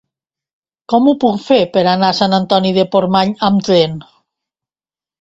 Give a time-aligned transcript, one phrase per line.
[0.93, 3.99] Com ho puc fer per anar a Sant Antoni de Portmany amb tren?